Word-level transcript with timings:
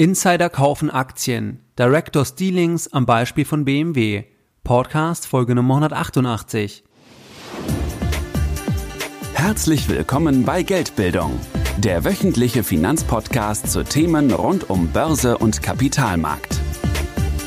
Insider 0.00 0.48
kaufen 0.48 0.88
Aktien. 0.88 1.60
Directors 1.78 2.34
Dealings 2.34 2.90
am 2.90 3.04
Beispiel 3.04 3.44
von 3.44 3.66
BMW. 3.66 4.24
Podcast 4.64 5.26
Folge 5.26 5.54
Nummer 5.54 5.74
188. 5.74 6.84
Herzlich 9.34 9.90
willkommen 9.90 10.46
bei 10.46 10.62
Geldbildung, 10.62 11.38
der 11.76 12.02
wöchentliche 12.06 12.64
Finanzpodcast 12.64 13.70
zu 13.70 13.84
Themen 13.84 14.32
rund 14.32 14.70
um 14.70 14.88
Börse 14.88 15.36
und 15.36 15.60
Kapitalmarkt. 15.60 16.58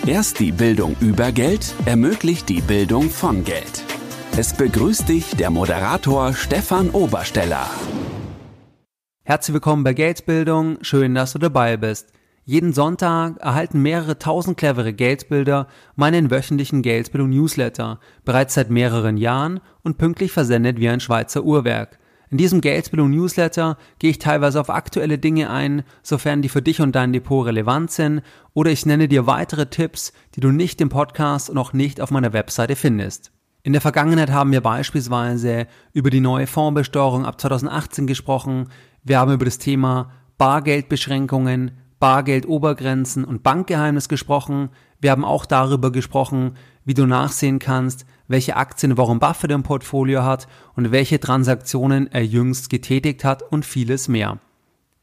Erst 0.05 0.39
die 0.39 0.51
Bildung 0.51 0.95
über 0.99 1.31
Geld 1.31 1.73
ermöglicht 1.85 2.49
die 2.49 2.61
Bildung 2.61 3.09
von 3.09 3.43
Geld. 3.43 3.83
Es 4.37 4.53
begrüßt 4.53 5.09
dich 5.09 5.35
der 5.37 5.49
Moderator 5.49 6.33
Stefan 6.35 6.91
Obersteller. 6.91 7.67
Herzlich 9.23 9.55
willkommen 9.55 9.83
bei 9.83 9.95
Geldbildung. 9.95 10.77
Schön, 10.83 11.15
dass 11.15 11.33
du 11.33 11.39
dabei 11.39 11.77
bist. 11.77 12.13
Jeden 12.45 12.73
Sonntag 12.73 13.37
erhalten 13.37 13.81
mehrere 13.81 14.19
tausend 14.19 14.57
clevere 14.57 14.91
Geldbilder 14.91 15.67
meinen 15.95 16.29
wöchentlichen 16.29 16.81
Geldbildung 16.81 17.29
Newsletter, 17.29 18.01
bereits 18.25 18.55
seit 18.55 18.69
mehreren 18.69 19.15
Jahren 19.15 19.61
und 19.81 19.97
pünktlich 19.97 20.33
versendet 20.33 20.77
wie 20.77 20.89
ein 20.89 20.99
Schweizer 20.99 21.45
Uhrwerk. 21.45 21.99
In 22.29 22.37
diesem 22.37 22.59
Geldbildung 22.59 23.11
Newsletter 23.11 23.77
gehe 23.97 24.09
ich 24.09 24.19
teilweise 24.19 24.59
auf 24.59 24.69
aktuelle 24.69 25.19
Dinge 25.19 25.49
ein, 25.49 25.83
sofern 26.01 26.41
die 26.41 26.49
für 26.49 26.61
dich 26.61 26.81
und 26.81 26.93
dein 26.95 27.13
Depot 27.13 27.45
relevant 27.45 27.91
sind, 27.91 28.23
oder 28.53 28.71
ich 28.71 28.85
nenne 28.85 29.07
dir 29.07 29.25
weitere 29.25 29.67
Tipps, 29.67 30.11
die 30.35 30.41
du 30.41 30.51
nicht 30.51 30.81
im 30.81 30.89
Podcast 30.89 31.49
und 31.49 31.57
auch 31.57 31.71
nicht 31.71 32.01
auf 32.01 32.11
meiner 32.11 32.33
Webseite 32.33 32.75
findest. 32.75 33.31
In 33.61 33.71
der 33.71 33.81
Vergangenheit 33.81 34.31
haben 34.31 34.51
wir 34.51 34.59
beispielsweise 34.59 35.67
über 35.93 36.09
die 36.09 36.19
neue 36.19 36.47
Fondsbesteuerung 36.47 37.25
ab 37.25 37.39
2018 37.39 38.05
gesprochen, 38.05 38.67
wir 39.01 39.19
haben 39.19 39.31
über 39.31 39.45
das 39.45 39.59
Thema 39.59 40.11
Bargeldbeschränkungen, 40.37 41.71
Bargeldobergrenzen 42.03 43.23
und 43.23 43.43
Bankgeheimnis 43.43 44.09
gesprochen. 44.09 44.71
Wir 44.99 45.11
haben 45.11 45.23
auch 45.23 45.45
darüber 45.45 45.89
gesprochen, 45.89 46.57
wie 46.83 46.95
du 46.95 47.05
nachsehen 47.05 47.59
kannst, 47.59 48.05
welche 48.27 48.57
Aktien 48.57 48.97
Warren 48.97 49.19
Buffett 49.19 49.51
im 49.51 49.63
Portfolio 49.63 50.23
hat 50.23 50.49
und 50.75 50.91
welche 50.91 51.21
Transaktionen 51.21 52.11
er 52.11 52.25
jüngst 52.25 52.69
getätigt 52.69 53.23
hat 53.23 53.41
und 53.41 53.65
vieles 53.65 54.09
mehr. 54.09 54.39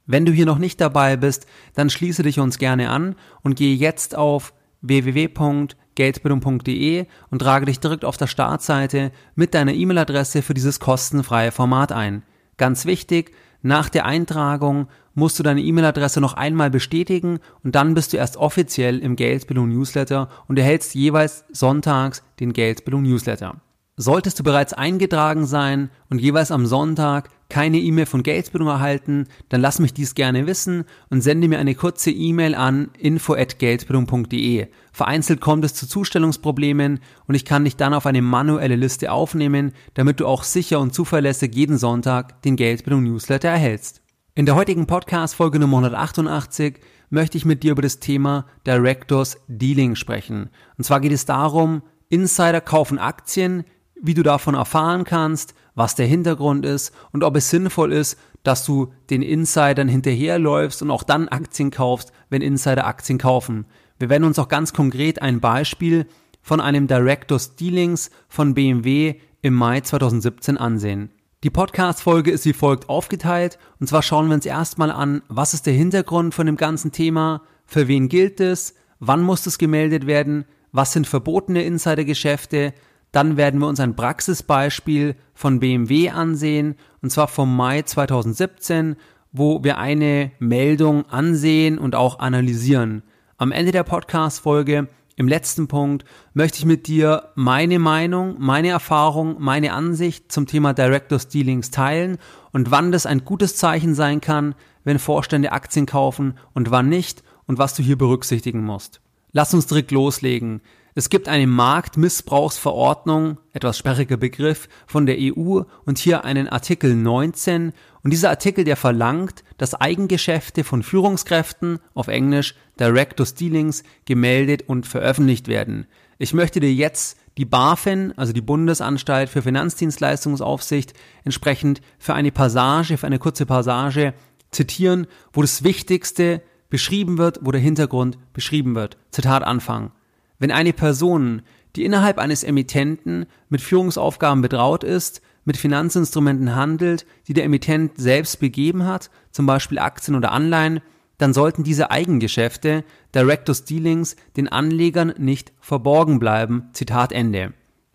Wenn 0.05 0.27
du 0.27 0.33
hier 0.33 0.45
noch 0.45 0.59
nicht 0.59 0.79
dabei 0.79 1.17
bist, 1.17 1.47
dann 1.73 1.89
schließe 1.89 2.23
dich 2.23 2.39
uns 2.39 2.59
gerne 2.59 2.91
an 2.91 3.17
und 3.41 3.57
gehe 3.57 3.77
jetzt 3.77 4.15
auf 4.15 4.53
www.geldbildung.de 4.83 7.07
und 7.31 7.39
trage 7.39 7.65
dich 7.65 7.81
direkt 7.81 8.05
auf 8.05 8.19
der 8.19 8.27
Startseite 8.27 9.11
mit 9.35 9.55
deiner 9.55 9.73
E-Mail-Adresse 9.73 10.43
für 10.43 10.53
dieses 10.53 10.81
kostenfreie 10.81 11.51
Format 11.51 11.93
ein. 11.93 12.25
Ganz 12.59 12.85
wichtig, 12.85 13.33
nach 13.63 13.89
der 13.89 14.05
Eintragung 14.05 14.89
musst 15.15 15.39
du 15.39 15.43
deine 15.43 15.61
E-Mail-Adresse 15.61 16.21
noch 16.21 16.35
einmal 16.35 16.71
bestätigen 16.71 17.41
und 17.63 17.75
dann 17.75 17.95
bist 17.95 18.13
du 18.13 18.17
erst 18.17 18.37
offiziell 18.37 18.99
im 18.99 19.17
Geldbildung 19.17 19.69
Newsletter 19.69 20.29
und 20.49 20.59
erhältst 20.59 20.95
jeweils 20.95 21.45
sonntags 21.53 22.23
den 22.39 22.53
Geldbildung 22.53 23.03
Newsletter. 23.03 23.61
Solltest 23.97 24.39
du 24.39 24.45
bereits 24.45 24.73
eingetragen 24.73 25.45
sein 25.45 25.91
und 26.09 26.23
jeweils 26.23 26.51
am 26.51 26.65
Sonntag 26.65 27.29
keine 27.51 27.79
E-Mail 27.79 28.07
von 28.07 28.23
Geldbildung 28.23 28.69
erhalten, 28.69 29.27
dann 29.51 29.61
lass 29.61 29.79
mich 29.79 29.93
dies 29.93 30.15
gerne 30.15 30.47
wissen 30.47 30.85
und 31.11 31.21
sende 31.21 31.49
mir 31.49 31.59
eine 31.59 31.75
kurze 31.75 32.11
E-Mail 32.11 32.55
an 32.55 32.89
info@geldbildung.de. 32.99 34.69
Vereinzelt 34.93 35.43
kommt 35.43 35.67
es 35.67 35.75
zu 35.75 35.87
Zustellungsproblemen 35.87 37.01
und 37.27 37.35
ich 37.35 37.45
kann 37.45 37.65
dich 37.65 37.77
dann 37.77 37.93
auf 37.93 38.07
eine 38.07 38.23
manuelle 38.23 38.77
Liste 38.77 39.13
aufnehmen, 39.13 39.73
damit 39.93 40.21
du 40.21 40.27
auch 40.27 40.45
sicher 40.45 40.81
und 40.81 40.95
zuverlässig 40.95 41.55
jeden 41.55 41.77
Sonntag 41.77 42.41
den 42.41 42.57
Geldbildung 42.57 43.03
Newsletter 43.03 43.51
erhältst. 43.51 44.00
In 44.41 44.47
der 44.47 44.55
heutigen 44.55 44.87
Podcast 44.87 45.35
Folge 45.35 45.59
Nummer 45.59 45.77
188 45.77 46.81
möchte 47.11 47.37
ich 47.37 47.45
mit 47.45 47.63
dir 47.63 47.73
über 47.73 47.83
das 47.83 47.99
Thema 48.01 48.47
Directors 48.67 49.37
Dealing 49.49 49.97
sprechen. 49.97 50.49
Und 50.79 50.85
zwar 50.85 51.01
geht 51.01 51.13
es 51.13 51.27
darum, 51.27 51.83
Insider 52.09 52.63
kaufen 52.63 52.99
Aktien, 52.99 53.65
wie 54.01 54.15
du 54.15 54.23
davon 54.23 54.55
erfahren 54.55 55.05
kannst, 55.05 55.53
was 55.75 55.95
der 55.95 56.07
Hintergrund 56.07 56.65
ist 56.65 56.95
und 57.13 57.23
ob 57.23 57.37
es 57.37 57.51
sinnvoll 57.51 57.93
ist, 57.93 58.19
dass 58.43 58.65
du 58.65 58.95
den 59.11 59.21
Insidern 59.21 59.89
hinterherläufst 59.89 60.81
und 60.81 60.91
auch 60.91 61.03
dann 61.03 61.29
Aktien 61.29 61.71
kaufst, 61.71 62.11
wenn 62.31 62.41
Insider 62.41 62.87
Aktien 62.87 63.19
kaufen. 63.19 63.67
Wir 63.99 64.09
werden 64.09 64.25
uns 64.25 64.39
auch 64.39 64.49
ganz 64.49 64.73
konkret 64.73 65.21
ein 65.21 65.41
Beispiel 65.41 66.07
von 66.41 66.63
einem 66.63 66.87
Directors 66.87 67.57
Dealings 67.57 68.11
von 68.27 68.55
BMW 68.55 69.17
im 69.43 69.53
Mai 69.53 69.83
2017 69.83 70.57
ansehen. 70.57 71.11
Die 71.43 71.49
Podcast-Folge 71.49 72.31
ist 72.31 72.45
wie 72.45 72.53
folgt 72.53 72.91
aufgeteilt. 72.91 73.59
Und 73.79 73.87
zwar 73.87 74.03
schauen 74.03 74.29
wir 74.29 74.35
uns 74.35 74.45
erstmal 74.45 74.91
an, 74.91 75.23
was 75.29 75.55
ist 75.55 75.65
der 75.65 75.73
Hintergrund 75.73 76.35
von 76.35 76.45
dem 76.45 76.59
ganzen 76.59 76.93
Thema, 76.93 77.41
für 77.65 77.89
wen 77.89 78.11
gilt 78.11 78.41
es, 78.41 78.75
wann 78.99 79.23
muss 79.23 79.47
es 79.47 79.57
gemeldet 79.57 80.07
werden, 80.07 80.45
was 80.71 80.93
sind 80.93 81.07
verbotene 81.07 81.63
Insidergeschäfte, 81.63 82.75
dann 83.11 83.39
werden 83.39 83.59
wir 83.59 83.69
uns 83.69 83.81
ein 83.81 83.97
Praxisbeispiel 83.97 85.17
von 85.33 85.61
BMW 85.61 86.11
ansehen, 86.11 86.77
und 87.01 87.09
zwar 87.09 87.27
vom 87.27 87.57
Mai 87.57 87.83
2017, 87.83 88.97
wo 89.33 89.65
wir 89.65 89.79
eine 89.79 90.33
Meldung 90.41 91.07
ansehen 91.07 91.79
und 91.79 91.95
auch 91.95 92.19
analysieren. 92.19 93.03
Am 93.39 93.51
Ende 93.51 93.73
der 93.73 93.85
Podcast-Folge, 93.85 94.89
im 95.21 95.29
letzten 95.29 95.69
Punkt, 95.69 96.07
möchte 96.33 96.61
ich 96.61 96.65
mit 96.65 96.87
dir 96.87 97.29
meine 97.35 97.79
Meinung, 97.79 98.37
meine 98.39 98.69
Erfahrung, 98.71 99.37
meine 99.39 99.75
Ansicht 99.75 100.33
zum 100.33 100.47
Thema 100.47 100.73
Directors 100.73 101.29
Dealings 101.29 101.71
teilen 101.71 102.17
und 102.53 102.71
wann 102.71 102.91
das 102.91 103.05
ein 103.05 103.27
gutes 103.27 103.55
Zeichen 103.55 103.95
sein 103.95 104.23
kann, 104.23 104.55
wenn 104.83 104.99
Vorstände 104.99 105.53
Aktien 105.53 105.85
kaufen 105.85 106.39
und 106.55 106.71
wann 106.71 106.89
nicht 106.89 107.23
und 107.47 107.59
was 107.59 107.75
du 107.75 107.83
hier 107.83 107.99
berücksichtigen 107.99 108.65
musst. 108.65 109.03
Lass 109.31 109.53
uns 109.53 109.67
direkt 109.67 109.91
loslegen. 109.91 110.63
Es 111.01 111.09
gibt 111.09 111.29
eine 111.29 111.47
Marktmissbrauchsverordnung, 111.47 113.39
etwas 113.55 113.79
sperriger 113.79 114.19
Begriff, 114.19 114.69
von 114.87 115.07
der 115.07 115.17
EU 115.19 115.63
und 115.87 115.97
hier 115.97 116.27
einen 116.27 116.47
Artikel 116.47 116.95
19 116.95 117.73
und 118.03 118.11
dieser 118.11 118.29
Artikel, 118.29 118.65
der 118.65 118.77
verlangt, 118.77 119.43
dass 119.57 119.73
Eigengeschäfte 119.73 120.63
von 120.63 120.83
Führungskräften, 120.83 121.79
auf 121.95 122.09
Englisch 122.09 122.55
Directors 122.79 123.33
Dealings, 123.33 123.83
gemeldet 124.05 124.65
und 124.69 124.87
veröffentlicht 124.87 125.49
werden. 125.49 125.87
Ich 126.19 126.35
möchte 126.35 126.61
dir 126.61 126.75
jetzt 126.75 127.17
die 127.39 127.47
BaFin, 127.47 128.13
also 128.19 128.35
die 128.35 128.43
Bundesanstalt 128.43 129.31
für 129.31 129.41
Finanzdienstleistungsaufsicht, 129.41 130.93
entsprechend 131.25 131.81
für 131.99 132.13
eine 132.13 132.31
Passage, 132.31 132.99
für 132.99 133.07
eine 133.07 133.19
kurze 133.19 133.47
Passage 133.47 134.13
zitieren, 134.51 135.07
wo 135.33 135.41
das 135.41 135.65
Wichtigste 135.65 136.43
beschrieben 136.69 137.17
wird, 137.17 137.39
wo 137.41 137.53
der 137.53 137.61
Hintergrund 137.63 138.19
beschrieben 138.35 138.75
wird. 138.75 138.99
Zitat 139.11 139.45
Anfang. 139.45 139.93
Wenn 140.41 140.51
eine 140.51 140.73
Person, 140.73 141.43
die 141.77 141.85
innerhalb 141.85 142.19
eines 142.19 142.43
Emittenten 142.43 143.27
mit 143.49 143.61
Führungsaufgaben 143.61 144.43
betraut 144.43 144.83
ist, 144.83 145.23
mit 145.45 145.57
Finanzinstrumenten 145.57 146.57
handelt, 146.57 147.07
die 147.29 147.35
der 147.35 147.45
Emittent 147.45 147.93
selbst 147.97 148.41
begeben 148.41 148.87
hat, 148.87 149.11
zum 149.31 149.47
Beispiel 149.47 149.79
Aktien 149.79 150.17
oder 150.17 150.33
Anleihen, 150.33 150.81
dann 151.19 151.35
sollten 151.35 151.63
diese 151.63 151.91
Eigengeschäfte, 151.91 152.83
Directors 153.15 153.65
Dealings, 153.65 154.17
den 154.37 154.49
Anlegern 154.49 155.13
nicht 155.19 155.53
verborgen 155.61 156.19
bleiben. 156.19 156.71
Zitat 156.73 157.13
Ende. 157.13 157.53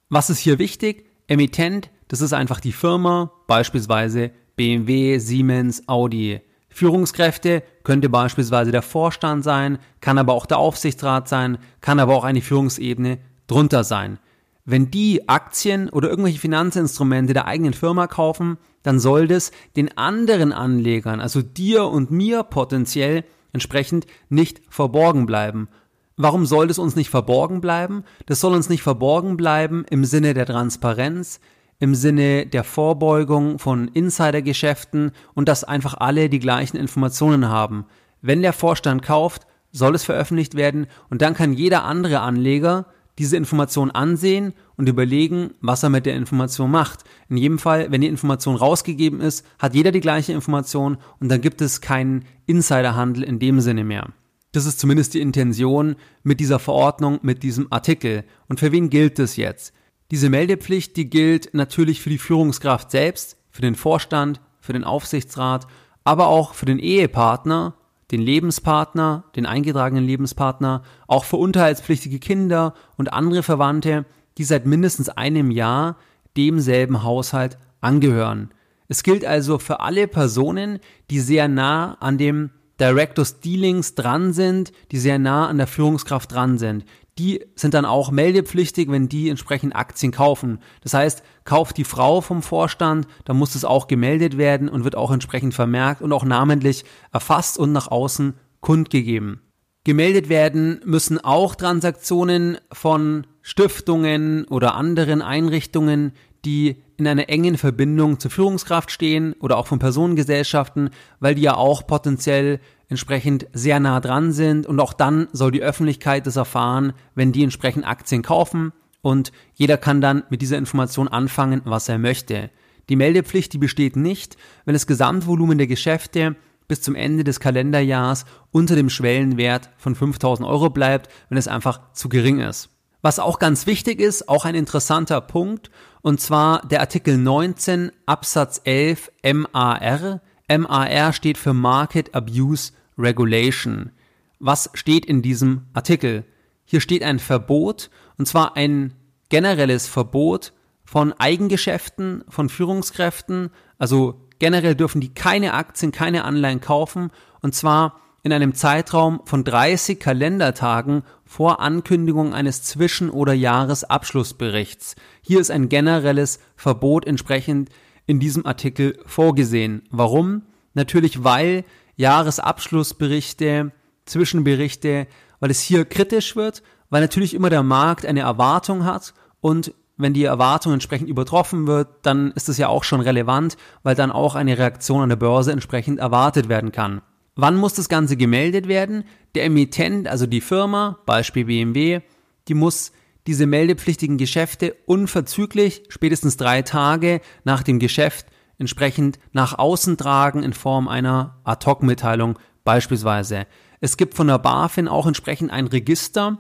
Was 0.10 0.30
ist 0.30 0.38
hier 0.40 0.60
wichtig? 0.60 1.06
Emittent, 1.28 1.90
das 2.08 2.22
ist 2.22 2.34
einfach 2.34 2.60
die 2.60 2.72
Firma, 2.72 3.32
beispielsweise 3.48 4.32
BMW, 4.56 5.18
Siemens, 5.18 5.88
Audi. 5.88 6.42
Führungskräfte 6.76 7.64
könnte 7.86 8.10
beispielsweise 8.10 8.70
der 8.74 8.82
Vorstand 8.82 9.46
sein, 9.46 9.78
kann 10.02 10.18
aber 10.18 10.34
auch 10.34 10.46
der 10.46 10.58
Aufsichtsrat 10.58 11.30
sein, 11.30 11.58
kann 11.80 12.02
aber 12.02 12.14
auch 12.14 12.26
eine 12.26 12.42
Führungsebene 12.42 13.20
drunter 13.48 13.86
sein. 13.86 14.20
Wenn 14.66 14.92
die 14.92 15.30
Aktien 15.30 15.88
oder 15.88 16.10
irgendwelche 16.10 16.40
Finanzinstrumente 16.40 17.34
der 17.34 17.46
eigenen 17.46 17.72
Firma 17.72 18.08
kaufen, 18.08 18.58
dann 18.84 19.00
soll 19.00 19.30
das 19.30 19.54
den 19.78 19.98
anderen 19.98 20.52
Anlegern, 20.52 21.22
also 21.22 21.42
dir 21.42 21.86
und 21.86 22.12
mir 22.12 22.44
potenziell 22.44 23.24
entsprechend 23.54 24.06
nicht 24.28 24.62
verborgen 24.68 25.26
bleiben. 25.26 25.70
Warum 26.18 26.46
soll 26.46 26.68
das 26.68 26.78
uns 26.78 26.98
nicht 26.98 27.10
verborgen 27.10 27.62
bleiben? 27.62 28.04
Das 28.26 28.42
soll 28.42 28.54
uns 28.54 28.68
nicht 28.68 28.84
verborgen 28.84 29.38
bleiben 29.38 29.86
im 29.90 30.04
Sinne 30.04 30.34
der 30.34 30.46
Transparenz, 30.46 31.40
im 31.80 31.96
Sinne 31.96 32.46
der 32.46 32.64
Vorbeugung 32.64 33.60
von 33.60 33.88
Insidergeschäften 33.90 35.12
und 35.34 35.48
dass 35.48 35.64
einfach 35.64 35.96
alle 35.96 36.30
die 36.30 36.40
gleichen 36.40 36.78
Informationen 36.78 37.50
haben. 37.50 37.86
Wenn 38.22 38.42
der 38.42 38.54
Vorstand 38.54 39.02
kauft, 39.02 39.46
soll 39.72 39.94
es 39.94 40.06
veröffentlicht 40.06 40.56
werden 40.56 40.88
und 41.10 41.22
dann 41.22 41.34
kann 41.34 41.54
jeder 41.54 41.84
andere 41.84 42.22
Anleger 42.22 42.88
diese 43.18 43.38
Information 43.38 43.92
ansehen 43.92 44.54
und 44.76 44.90
überlegen, 44.90 45.52
was 45.62 45.84
er 45.84 45.90
mit 45.90 46.06
der 46.06 46.16
Information 46.16 46.72
macht. 46.72 47.04
In 47.30 47.38
jedem 47.38 47.60
Fall, 47.60 47.92
wenn 47.92 48.02
die 48.02 48.08
Information 48.08 48.56
rausgegeben 48.56 49.22
ist, 49.22 49.46
hat 49.60 49.74
jeder 49.74 49.92
die 49.92 50.02
gleiche 50.02 50.34
Information 50.34 50.98
und 51.20 51.30
dann 51.30 51.42
gibt 51.42 51.62
es 51.62 51.82
keinen 51.82 52.26
Insiderhandel 52.46 53.24
in 53.24 53.40
dem 53.40 53.62
Sinne 53.62 53.84
mehr. 53.84 54.10
Das 54.52 54.66
ist 54.66 54.80
zumindest 54.80 55.14
die 55.14 55.22
Intention 55.22 55.96
mit 56.24 56.40
dieser 56.40 56.60
Verordnung, 56.60 57.20
mit 57.22 57.44
diesem 57.44 57.68
Artikel. 57.72 58.24
Und 58.48 58.60
für 58.60 58.72
wen 58.72 58.90
gilt 58.90 59.20
das 59.20 59.36
jetzt? 59.36 59.74
Diese 60.12 60.30
Meldepflicht, 60.30 60.96
die 60.98 61.10
gilt 61.10 61.54
natürlich 61.54 62.02
für 62.02 62.10
die 62.10 62.18
Führungskraft 62.18 62.92
selbst, 62.92 63.38
für 63.50 63.62
den 63.62 63.76
Vorstand, 63.76 64.40
für 64.60 64.74
den 64.74 64.84
Aufsichtsrat, 64.84 65.66
aber 66.04 66.28
auch 66.28 66.54
für 66.54 66.66
den 66.66 66.80
Ehepartner, 66.80 67.76
den 68.12 68.22
Lebenspartner, 68.22 69.24
den 69.36 69.46
eingetragenen 69.46 70.06
Lebenspartner, 70.06 70.84
auch 71.08 71.26
für 71.26 71.38
unterhaltspflichtige 71.38 72.20
Kinder 72.20 72.76
und 72.98 73.14
andere 73.14 73.42
Verwandte, 73.42 74.06
die 74.38 74.44
seit 74.44 74.66
mindestens 74.66 75.10
einem 75.10 75.50
Jahr 75.50 75.98
demselben 76.38 77.04
Haushalt 77.04 77.58
angehören. 77.82 78.50
Es 78.88 79.02
gilt 79.02 79.26
also 79.26 79.58
für 79.58 79.80
alle 79.80 80.08
Personen, 80.08 80.80
die 81.10 81.20
sehr 81.20 81.48
nah 81.48 81.96
an 81.96 82.20
dem 82.20 82.52
Directors 82.80 83.40
Dealings 83.40 83.96
dran 83.96 84.34
sind, 84.34 84.72
die 84.92 85.00
sehr 85.00 85.18
nah 85.18 85.48
an 85.48 85.58
der 85.58 85.68
Führungskraft 85.68 86.32
dran 86.32 86.58
sind. 86.58 86.86
Die 87.18 87.46
sind 87.56 87.74
dann 87.74 87.86
auch 87.86 88.12
meldepflichtig, 88.12 88.92
wenn 88.92 89.08
die 89.08 89.30
entsprechend 89.30 89.76
Aktien 89.76 90.12
kaufen. 90.12 90.60
Das 90.82 90.94
heißt, 90.94 91.24
kauft 91.46 91.78
die 91.78 91.86
Frau 91.86 92.20
vom 92.20 92.42
Vorstand, 92.42 93.08
dann 93.24 93.38
muss 93.38 93.56
es 93.56 93.64
auch 93.64 93.88
gemeldet 93.88 94.38
werden 94.38 94.68
und 94.68 94.84
wird 94.84 94.98
auch 94.98 95.12
entsprechend 95.12 95.54
vermerkt 95.54 96.02
und 96.02 96.12
auch 96.12 96.26
namentlich 96.26 96.84
erfasst 97.14 97.58
und 97.58 97.72
nach 97.72 97.90
außen 97.90 98.34
kundgegeben. 98.60 99.42
Gemeldet 99.86 100.30
werden 100.30 100.82
müssen 100.84 101.24
auch 101.24 101.56
Transaktionen 101.56 102.58
von 102.72 103.28
Stiftungen 103.44 104.46
oder 104.46 104.74
anderen 104.74 105.22
Einrichtungen, 105.22 106.14
die 106.44 106.84
in 106.98 107.08
einer 107.08 107.30
engen 107.30 107.58
Verbindung 107.58 108.20
zur 108.20 108.32
Führungskraft 108.32 108.90
stehen 108.90 109.34
oder 109.40 109.58
auch 109.58 109.68
von 109.68 109.80
Personengesellschaften, 109.80 110.90
weil 111.20 111.36
die 111.36 111.44
ja 111.44 111.56
auch 111.56 111.86
potenziell 111.86 112.60
entsprechend 112.90 113.48
sehr 113.54 113.80
nah 113.80 114.00
dran 114.00 114.32
sind 114.32 114.68
und 114.68 114.80
auch 114.80 114.94
dann 114.94 115.28
soll 115.32 115.52
die 115.52 115.62
Öffentlichkeit 115.62 116.28
das 116.28 116.36
erfahren, 116.36 116.94
wenn 117.16 117.32
die 117.32 117.44
entsprechend 117.44 117.86
Aktien 117.86 118.22
kaufen 118.22 118.74
und 119.02 119.32
jeder 119.54 119.78
kann 119.78 120.02
dann 120.02 120.24
mit 120.30 120.42
dieser 120.42 120.58
Information 120.58 121.08
anfangen, 121.08 121.62
was 121.66 121.90
er 121.90 122.00
möchte. 122.00 122.50
Die 122.90 122.96
Meldepflicht, 122.96 123.54
die 123.54 123.58
besteht 123.58 123.96
nicht, 123.96 124.38
wenn 124.66 124.74
das 124.74 124.88
Gesamtvolumen 124.88 125.58
der 125.58 125.68
Geschäfte 125.68 126.36
bis 126.68 126.82
zum 126.82 126.96
Ende 126.96 127.24
des 127.24 127.40
Kalenderjahrs 127.40 128.26
unter 128.52 128.76
dem 128.76 128.90
Schwellenwert 128.90 129.70
von 129.78 129.96
5000 129.96 130.48
Euro 130.48 130.70
bleibt, 130.70 131.12
wenn 131.30 131.38
es 131.38 131.48
einfach 131.48 131.94
zu 131.94 132.10
gering 132.10 132.40
ist. 132.40 132.70
Was 133.02 133.20
auch 133.20 133.38
ganz 133.38 133.68
wichtig 133.68 134.00
ist, 134.00 134.28
auch 134.28 134.46
ein 134.46 134.56
interessanter 134.56 135.22
Punkt, 135.22 135.70
und 136.02 136.20
zwar 136.20 136.68
der 136.68 136.80
Artikel 136.80 137.18
19 137.18 137.92
Absatz 138.08 138.62
11 138.64 139.12
MAR. 139.24 140.22
MAR 140.48 141.14
steht 141.14 141.38
für 141.38 141.54
Market 141.54 142.14
Abuse 142.14 142.72
Regulation. 142.98 143.92
Was 144.40 144.70
steht 144.74 145.06
in 145.06 145.22
diesem 145.22 145.66
Artikel? 145.74 146.24
Hier 146.66 146.82
steht 146.82 147.04
ein 147.04 147.20
Verbot, 147.20 147.90
und 148.18 148.28
zwar 148.28 148.56
ein 148.56 148.94
generelles 149.30 149.88
Verbot 149.88 150.54
von 150.84 151.14
Eigengeschäften, 151.14 152.24
von 152.30 152.50
Führungskräften, 152.50 153.50
also 153.78 154.22
generell 154.40 154.76
dürfen 154.76 155.02
die 155.02 155.14
keine 155.14 155.54
Aktien, 155.54 155.92
keine 155.92 156.24
Anleihen 156.26 156.62
kaufen, 156.62 157.12
und 157.42 157.56
zwar 157.56 158.00
in 158.22 158.34
einem 158.34 158.56
Zeitraum 158.56 159.22
von 159.26 159.44
30 159.44 160.00
Kalendertagen 160.00 161.04
vor 161.26 161.60
Ankündigung 161.60 162.34
eines 162.34 162.64
Zwischen- 162.64 163.12
oder 163.12 163.34
Jahresabschlussberichts. 163.34 164.96
Hier 165.22 165.40
ist 165.40 165.52
ein 165.52 165.70
generelles 165.70 166.40
Verbot 166.56 167.06
entsprechend 167.06 167.70
in 168.06 168.20
diesem 168.20 168.46
Artikel 168.46 168.98
vorgesehen. 169.06 169.84
Warum? 169.90 170.44
Natürlich, 170.74 171.24
weil 171.24 171.64
Jahresabschlussberichte, 171.96 173.72
Zwischenberichte, 174.06 175.08
weil 175.40 175.52
es 175.52 175.62
hier 175.62 175.86
kritisch 175.86 176.36
wird, 176.36 176.62
weil 176.90 177.02
natürlich 177.02 177.34
immer 177.34 177.50
der 177.50 177.64
Markt 177.64 178.06
eine 178.06 178.22
Erwartung 178.22 178.86
hat 178.86 179.14
und 179.42 179.74
wenn 179.98 180.14
die 180.14 180.26
Erwartung 180.26 180.74
entsprechend 180.74 181.10
übertroffen 181.10 181.68
wird, 181.68 181.88
dann 182.02 182.32
ist 182.32 182.50
es 182.50 182.58
ja 182.58 182.68
auch 182.68 182.84
schon 182.84 183.00
relevant, 183.00 183.56
weil 183.84 183.96
dann 183.96 184.12
auch 184.12 184.36
eine 184.36 184.58
Reaktion 184.58 185.02
an 185.02 185.10
der 185.10 185.16
Börse 185.16 185.52
entsprechend 185.52 186.00
erwartet 186.00 186.50
werden 186.50 186.72
kann. 186.74 187.02
Wann 187.36 187.56
muss 187.56 187.74
das 187.74 187.90
Ganze 187.90 188.18
gemeldet 188.18 188.68
werden? 188.68 189.06
Der 189.36 189.46
Emittent, 189.46 190.08
also 190.08 190.26
die 190.26 190.42
Firma, 190.42 191.00
Beispiel 191.06 191.46
BMW, 191.46 192.02
die 192.48 192.54
muss 192.54 192.92
diese 193.28 193.48
meldepflichtigen 193.48 194.18
Geschäfte 194.18 194.76
unverzüglich, 194.86 195.84
spätestens 195.90 196.38
drei 196.38 196.62
Tage 196.62 197.22
nach 197.44 197.64
dem 197.64 197.80
Geschäft, 197.80 198.28
entsprechend 198.58 199.20
nach 199.32 199.58
außen 199.58 199.98
tragen 199.98 200.44
in 200.44 200.54
Form 200.54 200.88
einer 200.88 201.40
Ad-Hoc-Mitteilung 201.44 202.40
beispielsweise. 202.64 203.48
Es 203.82 203.98
gibt 203.98 204.16
von 204.16 204.28
der 204.28 204.40
BaFin 204.40 204.88
auch 204.88 205.08
entsprechend 205.08 205.52
ein 205.52 205.68
Register, 205.68 206.38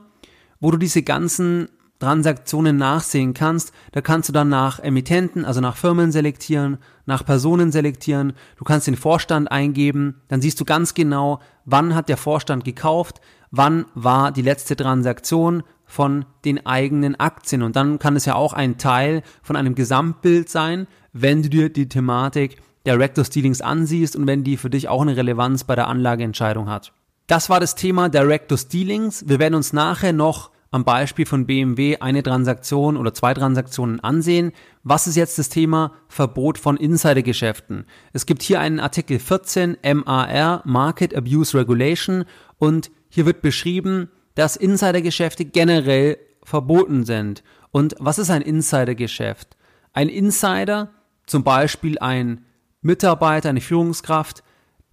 wo 0.60 0.72
du 0.72 0.78
diese 0.78 1.04
ganzen 1.04 1.70
Transaktionen 2.00 2.78
nachsehen 2.78 3.34
kannst. 3.34 3.72
Da 3.92 4.02
kannst 4.02 4.30
du 4.30 4.34
dann 4.34 4.50
nach 4.50 4.80
Emittenten, 4.80 5.46
also 5.46 5.62
nach 5.62 5.78
Firmen 5.78 6.12
selektieren, 6.12 6.78
nach 7.06 7.26
Personen 7.26 7.72
selektieren. 7.72 8.34
Du 8.58 8.66
kannst 8.66 8.88
den 8.88 8.98
Vorstand 8.98 9.50
eingeben. 9.50 10.22
Dann 10.28 10.42
siehst 10.42 10.60
du 10.60 10.66
ganz 10.66 10.94
genau, 10.94 11.40
wann 11.64 11.96
hat 11.96 12.10
der 12.10 12.18
Vorstand 12.18 12.64
gekauft, 12.64 13.22
wann 13.52 13.86
war 13.94 14.32
die 14.32 14.42
letzte 14.42 14.76
Transaktion 14.76 15.64
von 15.86 16.26
den 16.44 16.66
eigenen 16.66 17.20
Aktien. 17.20 17.62
Und 17.62 17.76
dann 17.76 18.00
kann 18.00 18.16
es 18.16 18.26
ja 18.26 18.36
auch 18.36 18.54
ein 18.54 18.78
Teil 18.78 19.24
von 19.42 19.56
einem 19.56 19.76
Gesamtbild 19.76 20.50
sein, 20.50 20.88
wenn 21.14 21.44
du 21.44 21.50
dir 21.50 21.70
die 21.70 21.90
Thematik 21.90 22.58
der 22.86 22.96
Directors 22.96 23.30
Dealings 23.30 23.62
ansiehst 23.62 24.16
und 24.16 24.28
wenn 24.28 24.44
die 24.44 24.58
für 24.58 24.70
dich 24.70 24.88
auch 24.88 25.02
eine 25.02 25.18
Relevanz 25.18 25.64
bei 25.64 25.76
der 25.76 25.88
Anlageentscheidung 25.88 26.70
hat. 26.70 26.94
Das 27.28 27.50
war 27.50 27.60
das 27.60 27.76
Thema 27.76 28.10
Directors 28.10 28.68
Dealings. 28.68 29.28
Wir 29.28 29.40
werden 29.40 29.56
uns 29.56 29.74
nachher 29.74 30.14
noch 30.14 30.52
am 30.70 30.84
Beispiel 30.84 31.26
von 31.26 31.46
BMW 31.46 31.98
eine 31.98 32.22
Transaktion 32.22 32.98
oder 32.98 33.14
zwei 33.14 33.34
Transaktionen 33.34 34.02
ansehen. 34.02 34.52
Was 34.84 35.08
ist 35.08 35.16
jetzt 35.16 35.40
das 35.40 35.50
Thema 35.50 35.94
Verbot 36.10 36.58
von 36.58 36.78
Insidergeschäften? 36.78 37.86
Es 38.14 38.26
gibt 38.26 38.44
hier 38.44 38.60
einen 38.60 38.80
Artikel 38.80 39.18
14 39.18 39.78
MAR 39.84 40.62
Market 40.66 41.16
Abuse 41.16 41.58
Regulation 41.58 42.26
und 42.58 42.92
hier 43.10 43.26
wird 43.26 43.42
beschrieben, 43.42 44.10
dass 44.36 44.56
Insidergeschäfte 44.56 45.46
generell 45.46 46.18
verboten 46.44 47.06
sind. 47.06 47.44
Und 47.72 47.96
was 48.00 48.20
ist 48.20 48.30
ein 48.30 48.42
Insidergeschäft? 48.42 49.58
Ein 49.94 50.10
Insider, 50.10 50.92
zum 51.26 51.44
Beispiel 51.44 51.98
ein 52.00 52.46
Mitarbeiter, 52.82 53.50
eine 53.50 53.62
Führungskraft, 53.62 54.44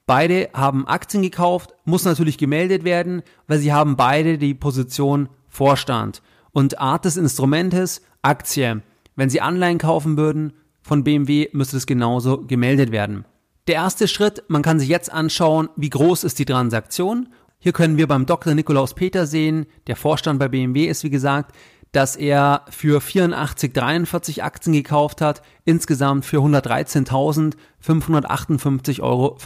Beide 0.06 0.50
haben 0.52 0.86
Aktien 0.86 1.22
gekauft, 1.22 1.74
muss 1.84 2.04
natürlich 2.04 2.38
gemeldet 2.38 2.84
werden, 2.84 3.22
weil 3.46 3.58
sie 3.58 3.72
haben 3.72 3.96
beide 3.96 4.38
die 4.38 4.54
Position 4.54 5.28
Vorstand. 5.48 6.22
Und 6.50 6.80
Art 6.80 7.04
des 7.04 7.16
Instrumentes, 7.16 8.02
Aktie. 8.22 8.82
Wenn 9.16 9.30
sie 9.30 9.40
Anleihen 9.40 9.78
kaufen 9.78 10.16
würden 10.16 10.54
von 10.80 11.04
BMW, 11.04 11.48
müsste 11.52 11.76
es 11.76 11.86
genauso 11.86 12.44
gemeldet 12.46 12.90
werden. 12.90 13.24
Der 13.68 13.76
erste 13.76 14.08
Schritt, 14.08 14.42
man 14.48 14.62
kann 14.62 14.80
sich 14.80 14.88
jetzt 14.88 15.12
anschauen, 15.12 15.68
wie 15.76 15.90
groß 15.90 16.24
ist 16.24 16.38
die 16.38 16.44
Transaktion. 16.44 17.28
Hier 17.58 17.72
können 17.72 17.96
wir 17.96 18.08
beim 18.08 18.26
Dr. 18.26 18.54
Nikolaus 18.54 18.94
Peter 18.94 19.24
sehen, 19.24 19.66
der 19.86 19.94
Vorstand 19.94 20.40
bei 20.40 20.48
BMW 20.48 20.86
ist 20.86 21.04
wie 21.04 21.10
gesagt, 21.10 21.54
dass 21.92 22.16
er 22.16 22.64
für 22.70 23.00
84,43 23.00 24.42
Aktien 24.42 24.72
gekauft 24.72 25.20
hat, 25.20 25.42
insgesamt 25.64 26.24
für 26.24 26.38
113.558,35 26.38 29.02
Euro. 29.02 29.36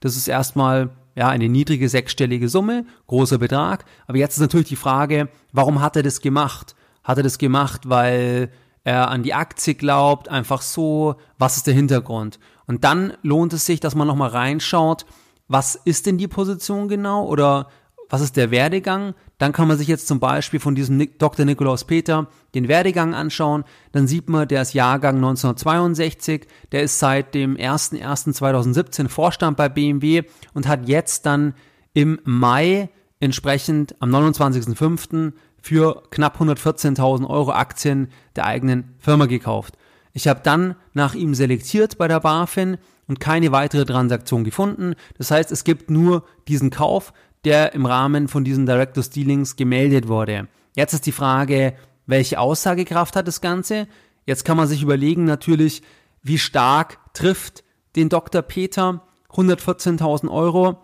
Das 0.00 0.16
ist 0.16 0.28
erstmal 0.28 0.90
ja, 1.16 1.28
eine 1.28 1.48
niedrige 1.48 1.88
sechsstellige 1.88 2.48
Summe, 2.48 2.84
großer 3.06 3.38
Betrag. 3.38 3.84
Aber 4.06 4.18
jetzt 4.18 4.34
ist 4.34 4.40
natürlich 4.40 4.68
die 4.68 4.76
Frage, 4.76 5.28
warum 5.52 5.80
hat 5.80 5.96
er 5.96 6.02
das 6.02 6.20
gemacht? 6.20 6.74
Hat 7.02 7.16
er 7.16 7.22
das 7.22 7.38
gemacht, 7.38 7.88
weil 7.88 8.50
er 8.82 9.08
an 9.08 9.22
die 9.22 9.32
Aktie 9.32 9.74
glaubt, 9.74 10.28
einfach 10.28 10.60
so? 10.60 11.14
Was 11.38 11.56
ist 11.56 11.66
der 11.66 11.74
Hintergrund? 11.74 12.38
Und 12.66 12.84
dann 12.84 13.14
lohnt 13.22 13.54
es 13.54 13.64
sich, 13.64 13.80
dass 13.80 13.94
man 13.94 14.06
nochmal 14.06 14.30
reinschaut, 14.30 15.06
was 15.48 15.74
ist 15.74 16.06
denn 16.06 16.18
die 16.18 16.28
Position 16.28 16.88
genau 16.88 17.26
oder 17.26 17.68
was 18.08 18.20
ist 18.20 18.36
der 18.36 18.50
Werdegang? 18.50 19.14
Dann 19.44 19.52
kann 19.52 19.68
man 19.68 19.76
sich 19.76 19.88
jetzt 19.88 20.08
zum 20.08 20.20
Beispiel 20.20 20.58
von 20.58 20.74
diesem 20.74 21.18
Dr. 21.18 21.44
Nikolaus 21.44 21.84
Peter 21.84 22.28
den 22.54 22.66
Werdegang 22.66 23.12
anschauen. 23.12 23.64
Dann 23.92 24.06
sieht 24.06 24.30
man, 24.30 24.48
der 24.48 24.62
ist 24.62 24.72
Jahrgang 24.72 25.16
1962, 25.16 26.46
der 26.72 26.82
ist 26.82 26.98
seit 26.98 27.34
dem 27.34 27.54
01.01.2017 27.54 29.10
Vorstand 29.10 29.58
bei 29.58 29.68
BMW 29.68 30.22
und 30.54 30.66
hat 30.66 30.88
jetzt 30.88 31.26
dann 31.26 31.52
im 31.92 32.18
Mai 32.24 32.88
entsprechend 33.20 33.94
am 34.00 34.14
29.05. 34.14 35.34
für 35.60 36.02
knapp 36.08 36.40
114.000 36.40 37.28
Euro 37.28 37.52
Aktien 37.52 38.08
der 38.36 38.46
eigenen 38.46 38.94
Firma 38.98 39.26
gekauft. 39.26 39.76
Ich 40.14 40.26
habe 40.26 40.40
dann 40.42 40.74
nach 40.94 41.14
ihm 41.14 41.34
selektiert 41.34 41.98
bei 41.98 42.08
der 42.08 42.20
BaFin 42.20 42.78
und 43.08 43.20
keine 43.20 43.52
weitere 43.52 43.84
Transaktion 43.84 44.42
gefunden. 44.42 44.94
Das 45.18 45.30
heißt, 45.30 45.52
es 45.52 45.64
gibt 45.64 45.90
nur 45.90 46.24
diesen 46.48 46.70
Kauf 46.70 47.12
der 47.44 47.74
im 47.74 47.86
Rahmen 47.86 48.28
von 48.28 48.44
diesen 48.44 48.66
Directors 48.66 49.10
Dealings 49.10 49.56
gemeldet 49.56 50.08
wurde. 50.08 50.48
Jetzt 50.74 50.94
ist 50.94 51.06
die 51.06 51.12
Frage, 51.12 51.74
welche 52.06 52.38
Aussagekraft 52.38 53.16
hat 53.16 53.28
das 53.28 53.40
Ganze? 53.40 53.86
Jetzt 54.26 54.44
kann 54.44 54.56
man 54.56 54.66
sich 54.66 54.82
überlegen 54.82 55.24
natürlich, 55.24 55.82
wie 56.22 56.38
stark 56.38 56.98
trifft 57.12 57.64
den 57.96 58.08
Dr. 58.08 58.42
Peter 58.42 59.02
114.000 59.30 60.30
Euro. 60.30 60.78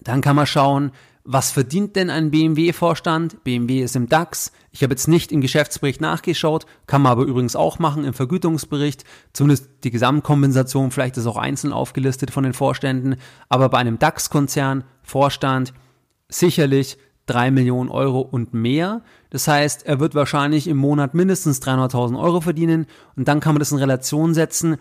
Dann 0.00 0.20
kann 0.20 0.36
man 0.36 0.46
schauen, 0.46 0.92
was 1.26 1.50
verdient 1.50 1.96
denn 1.96 2.10
ein 2.10 2.30
BMW-Vorstand? 2.30 3.44
BMW 3.44 3.80
ist 3.80 3.96
im 3.96 4.10
DAX. 4.10 4.52
Ich 4.72 4.82
habe 4.82 4.92
jetzt 4.92 5.08
nicht 5.08 5.32
im 5.32 5.40
Geschäftsbericht 5.40 6.02
nachgeschaut, 6.02 6.66
kann 6.86 7.00
man 7.00 7.12
aber 7.12 7.22
übrigens 7.22 7.56
auch 7.56 7.78
machen 7.78 8.04
im 8.04 8.12
Vergütungsbericht. 8.12 9.04
Zumindest 9.32 9.70
die 9.84 9.90
Gesamtkompensation, 9.90 10.90
vielleicht 10.90 11.16
ist 11.16 11.26
auch 11.26 11.38
einzeln 11.38 11.72
aufgelistet 11.72 12.30
von 12.30 12.44
den 12.44 12.52
Vorständen. 12.52 13.16
Aber 13.48 13.70
bei 13.70 13.78
einem 13.78 13.98
DAX-Konzern, 13.98 14.84
Vorstand, 15.02 15.72
sicherlich 16.28 16.98
drei 17.24 17.50
Millionen 17.50 17.88
Euro 17.88 18.20
und 18.20 18.52
mehr. 18.52 19.00
Das 19.30 19.48
heißt, 19.48 19.86
er 19.86 20.00
wird 20.00 20.14
wahrscheinlich 20.14 20.68
im 20.68 20.76
Monat 20.76 21.14
mindestens 21.14 21.62
300.000 21.62 22.20
Euro 22.20 22.42
verdienen 22.42 22.86
und 23.16 23.28
dann 23.28 23.40
kann 23.40 23.54
man 23.54 23.60
das 23.60 23.72
in 23.72 23.78
Relation 23.78 24.34
setzen 24.34 24.76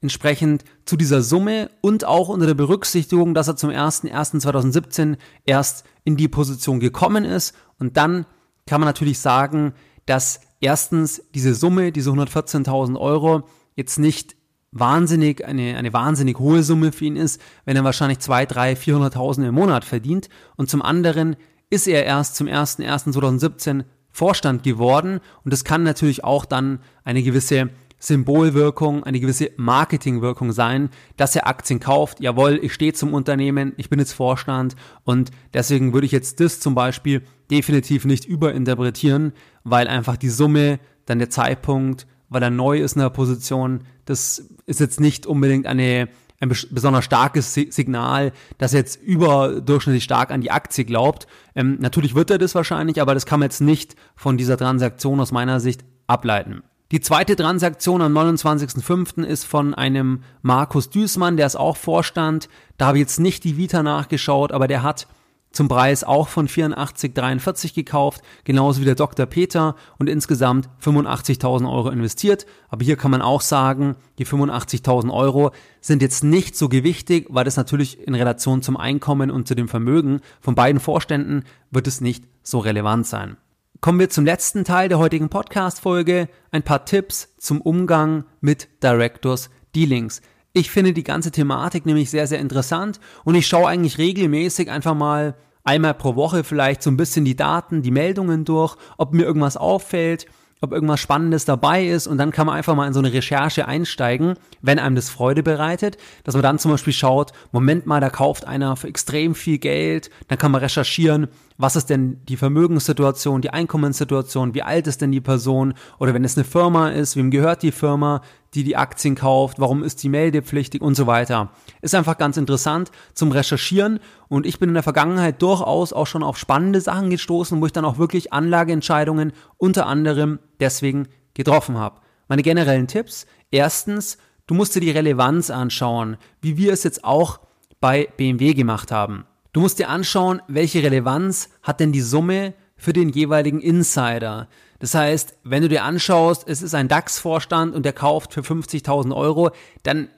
entsprechend 0.00 0.64
zu 0.84 0.96
dieser 0.96 1.22
Summe 1.22 1.70
und 1.80 2.04
auch 2.04 2.28
unter 2.28 2.46
der 2.46 2.54
Berücksichtigung, 2.54 3.34
dass 3.34 3.48
er 3.48 3.56
zum 3.56 3.70
01.01.2017 3.70 5.16
erst 5.44 5.84
in 6.04 6.16
die 6.16 6.28
Position 6.28 6.80
gekommen 6.80 7.24
ist. 7.24 7.54
Und 7.78 7.96
dann 7.96 8.26
kann 8.66 8.80
man 8.80 8.88
natürlich 8.88 9.18
sagen, 9.18 9.72
dass 10.06 10.40
erstens 10.60 11.22
diese 11.34 11.54
Summe, 11.54 11.92
diese 11.92 12.10
114.000 12.10 12.98
Euro, 12.98 13.44
jetzt 13.74 13.98
nicht 13.98 14.36
wahnsinnig, 14.72 15.44
eine, 15.44 15.76
eine 15.76 15.92
wahnsinnig 15.92 16.38
hohe 16.38 16.62
Summe 16.62 16.92
für 16.92 17.06
ihn 17.06 17.16
ist, 17.16 17.40
wenn 17.64 17.76
er 17.76 17.84
wahrscheinlich 17.84 18.18
2, 18.18 18.46
3, 18.46 18.72
400.000 18.74 19.48
im 19.48 19.54
Monat 19.54 19.84
verdient. 19.84 20.28
Und 20.56 20.68
zum 20.68 20.82
anderen 20.82 21.36
ist 21.70 21.86
er 21.86 22.04
erst 22.04 22.36
zum 22.36 22.46
01.01.2017 22.46 23.84
Vorstand 24.10 24.62
geworden 24.62 25.20
und 25.44 25.52
das 25.52 25.62
kann 25.62 25.82
natürlich 25.82 26.24
auch 26.24 26.46
dann 26.46 26.78
eine 27.04 27.22
gewisse 27.22 27.68
Symbolwirkung, 27.98 29.04
eine 29.04 29.20
gewisse 29.20 29.50
Marketingwirkung 29.56 30.52
sein, 30.52 30.90
dass 31.16 31.34
er 31.34 31.46
Aktien 31.46 31.80
kauft. 31.80 32.20
Jawohl, 32.20 32.58
ich 32.62 32.74
stehe 32.74 32.92
zum 32.92 33.14
Unternehmen, 33.14 33.72
ich 33.76 33.88
bin 33.88 33.98
jetzt 33.98 34.12
Vorstand 34.12 34.76
und 35.04 35.30
deswegen 35.54 35.92
würde 35.92 36.06
ich 36.06 36.12
jetzt 36.12 36.40
das 36.40 36.60
zum 36.60 36.74
Beispiel 36.74 37.22
definitiv 37.50 38.04
nicht 38.04 38.24
überinterpretieren, 38.24 39.32
weil 39.64 39.88
einfach 39.88 40.16
die 40.16 40.28
Summe, 40.28 40.78
dann 41.06 41.18
der 41.18 41.30
Zeitpunkt, 41.30 42.06
weil 42.28 42.42
er 42.42 42.50
neu 42.50 42.80
ist 42.80 42.96
in 42.96 43.02
der 43.02 43.10
Position, 43.10 43.84
das 44.04 44.50
ist 44.66 44.80
jetzt 44.80 45.00
nicht 45.00 45.26
unbedingt 45.26 45.66
eine 45.66 46.08
ein 46.38 46.48
besonders 46.48 47.04
starkes 47.04 47.54
Signal, 47.54 48.32
dass 48.58 48.74
er 48.74 48.80
jetzt 48.80 49.02
überdurchschnittlich 49.02 50.04
stark 50.04 50.30
an 50.30 50.42
die 50.42 50.50
Aktie 50.50 50.84
glaubt. 50.84 51.26
Ähm, 51.54 51.78
natürlich 51.80 52.14
wird 52.14 52.30
er 52.30 52.38
das 52.38 52.54
wahrscheinlich, 52.54 53.00
aber 53.00 53.14
das 53.14 53.26
kann 53.26 53.40
man 53.40 53.46
jetzt 53.46 53.60
nicht 53.60 53.96
von 54.16 54.36
dieser 54.36 54.58
Transaktion 54.58 55.20
aus 55.20 55.32
meiner 55.32 55.60
Sicht 55.60 55.84
ableiten. 56.06 56.62
Die 56.92 57.00
zweite 57.00 57.34
Transaktion 57.34 58.00
am 58.00 58.16
29.05. 58.16 59.24
ist 59.24 59.44
von 59.44 59.74
einem 59.74 60.22
Markus 60.42 60.88
Düßmann, 60.88 61.36
der 61.36 61.46
ist 61.46 61.56
auch 61.56 61.76
Vorstand. 61.76 62.48
Da 62.78 62.86
habe 62.86 62.98
ich 62.98 63.02
jetzt 63.02 63.18
nicht 63.18 63.42
die 63.42 63.56
Vita 63.56 63.82
nachgeschaut, 63.82 64.52
aber 64.52 64.68
der 64.68 64.84
hat 64.84 65.08
zum 65.50 65.66
Preis 65.66 66.04
auch 66.04 66.28
von 66.28 66.46
84,43 66.46 67.74
gekauft, 67.74 68.20
genauso 68.44 68.80
wie 68.80 68.84
der 68.84 68.94
Dr. 68.94 69.26
Peter 69.26 69.74
und 69.98 70.08
insgesamt 70.08 70.68
85.000 70.80 71.68
Euro 71.68 71.88
investiert. 71.88 72.46
Aber 72.68 72.84
hier 72.84 72.96
kann 72.96 73.10
man 73.10 73.22
auch 73.22 73.40
sagen, 73.40 73.96
die 74.18 74.26
85.000 74.26 75.12
Euro 75.12 75.50
sind 75.80 76.02
jetzt 76.02 76.22
nicht 76.22 76.54
so 76.54 76.68
gewichtig, 76.68 77.26
weil 77.30 77.44
das 77.44 77.56
natürlich 77.56 78.06
in 78.06 78.14
Relation 78.14 78.62
zum 78.62 78.76
Einkommen 78.76 79.32
und 79.32 79.48
zu 79.48 79.56
dem 79.56 79.66
Vermögen 79.66 80.20
von 80.40 80.54
beiden 80.54 80.80
Vorständen 80.80 81.42
wird 81.72 81.88
es 81.88 82.00
nicht 82.00 82.28
so 82.44 82.60
relevant 82.60 83.08
sein. 83.08 83.38
Kommen 83.86 84.00
wir 84.00 84.10
zum 84.10 84.24
letzten 84.24 84.64
Teil 84.64 84.88
der 84.88 84.98
heutigen 84.98 85.28
Podcast-Folge. 85.28 86.28
Ein 86.50 86.64
paar 86.64 86.86
Tipps 86.86 87.28
zum 87.38 87.60
Umgang 87.60 88.24
mit 88.40 88.66
Directors 88.82 89.48
Dealings. 89.76 90.22
Ich 90.52 90.72
finde 90.72 90.92
die 90.92 91.04
ganze 91.04 91.30
Thematik 91.30 91.86
nämlich 91.86 92.10
sehr, 92.10 92.26
sehr 92.26 92.40
interessant 92.40 92.98
und 93.22 93.36
ich 93.36 93.46
schaue 93.46 93.68
eigentlich 93.68 93.96
regelmäßig 93.96 94.72
einfach 94.72 94.96
mal 94.96 95.36
einmal 95.62 95.94
pro 95.94 96.16
Woche 96.16 96.42
vielleicht 96.42 96.82
so 96.82 96.90
ein 96.90 96.96
bisschen 96.96 97.24
die 97.24 97.36
Daten, 97.36 97.82
die 97.82 97.92
Meldungen 97.92 98.44
durch, 98.44 98.74
ob 98.98 99.14
mir 99.14 99.22
irgendwas 99.22 99.56
auffällt 99.56 100.26
ob 100.60 100.72
irgendwas 100.72 101.00
Spannendes 101.00 101.44
dabei 101.44 101.86
ist 101.86 102.06
und 102.06 102.18
dann 102.18 102.30
kann 102.30 102.46
man 102.46 102.56
einfach 102.56 102.74
mal 102.74 102.86
in 102.86 102.92
so 102.94 103.00
eine 103.00 103.12
Recherche 103.12 103.68
einsteigen, 103.68 104.34
wenn 104.62 104.78
einem 104.78 104.96
das 104.96 105.10
Freude 105.10 105.42
bereitet, 105.42 105.98
dass 106.24 106.34
man 106.34 106.42
dann 106.42 106.58
zum 106.58 106.70
Beispiel 106.70 106.92
schaut, 106.92 107.32
Moment 107.52 107.86
mal, 107.86 108.00
da 108.00 108.10
kauft 108.10 108.46
einer 108.46 108.76
für 108.76 108.88
extrem 108.88 109.34
viel 109.34 109.58
Geld, 109.58 110.10
dann 110.28 110.38
kann 110.38 110.52
man 110.52 110.62
recherchieren, 110.62 111.28
was 111.58 111.76
ist 111.76 111.90
denn 111.90 112.20
die 112.28 112.36
Vermögenssituation, 112.36 113.40
die 113.40 113.50
Einkommenssituation, 113.50 114.54
wie 114.54 114.62
alt 114.62 114.86
ist 114.86 115.00
denn 115.00 115.12
die 115.12 115.20
Person 115.20 115.74
oder 115.98 116.14
wenn 116.14 116.24
es 116.24 116.36
eine 116.36 116.44
Firma 116.44 116.90
ist, 116.90 117.16
wem 117.16 117.30
gehört 117.30 117.62
die 117.62 117.72
Firma, 117.72 118.20
die 118.54 118.64
die 118.64 118.76
Aktien 118.76 119.14
kauft, 119.14 119.58
warum 119.58 119.82
ist 119.82 120.02
die 120.02 120.08
meldepflichtig 120.08 120.80
und 120.82 120.94
so 120.94 121.06
weiter. 121.06 121.50
Ist 121.82 121.94
einfach 121.94 122.18
ganz 122.18 122.36
interessant 122.36 122.90
zum 123.14 123.32
Recherchieren 123.32 124.00
und 124.28 124.46
ich 124.46 124.58
bin 124.58 124.70
in 124.70 124.74
der 124.74 124.82
Vergangenheit 124.82 125.40
durchaus 125.42 125.92
auch 125.92 126.06
schon 126.06 126.22
auf 126.22 126.38
spannende 126.38 126.80
Sachen 126.80 127.10
gestoßen, 127.10 127.60
wo 127.60 127.66
ich 127.66 127.72
dann 127.72 127.84
auch 127.84 127.98
wirklich 127.98 128.32
Anlageentscheidungen 128.32 129.32
unter 129.56 129.86
anderem 129.86 130.38
deswegen 130.60 131.08
getroffen 131.34 131.78
habe. 131.78 132.00
Meine 132.28 132.42
generellen 132.42 132.88
Tipps. 132.88 133.26
Erstens, 133.50 134.18
du 134.46 134.54
musst 134.54 134.74
dir 134.74 134.80
die 134.80 134.90
Relevanz 134.90 135.50
anschauen, 135.50 136.16
wie 136.40 136.56
wir 136.56 136.72
es 136.72 136.82
jetzt 136.82 137.04
auch 137.04 137.40
bei 137.80 138.08
BMW 138.16 138.54
gemacht 138.54 138.90
haben. 138.90 139.24
Du 139.56 139.62
musst 139.62 139.78
dir 139.78 139.88
anschauen, 139.88 140.42
welche 140.48 140.82
Relevanz 140.82 141.48
hat 141.62 141.80
denn 141.80 141.90
die 141.90 142.02
Summe 142.02 142.52
für 142.76 142.92
den 142.92 143.08
jeweiligen 143.08 143.62
Insider. 143.62 144.48
Das 144.80 144.94
heißt, 144.94 145.34
wenn 145.44 145.62
du 145.62 145.70
dir 145.70 145.82
anschaust, 145.82 146.46
es 146.46 146.60
ist 146.60 146.74
ein 146.74 146.88
DAX-Vorstand 146.88 147.74
und 147.74 147.86
der 147.86 147.94
kauft 147.94 148.34
für 148.34 148.42
50.000 148.42 149.16
Euro, 149.16 149.52
dann 149.82 150.08